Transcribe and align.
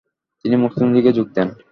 তিনি 0.45 0.55
মুসলিম 0.55 0.89
লীগে 0.93 1.11
যোগ 1.13 1.27
দেন। 1.35 1.47